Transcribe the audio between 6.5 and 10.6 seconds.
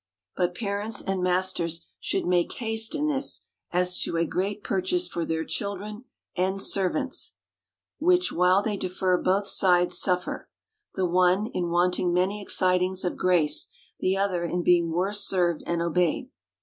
servants: which while they defer Loth sides suffer;